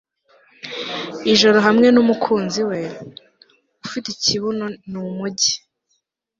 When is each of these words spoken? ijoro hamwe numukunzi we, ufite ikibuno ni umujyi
ijoro 1.33 1.57
hamwe 1.67 1.87
numukunzi 1.93 2.61
we, 2.69 2.79
ufite 3.85 4.07
ikibuno 4.15 4.65
ni 4.89 4.97
umujyi 5.05 5.53